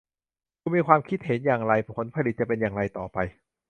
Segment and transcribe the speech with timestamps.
[0.59, 3.17] คุณมีความคิดเห็นอย่างไร ผลผลิตจะเป็นอย่างไรต่อไป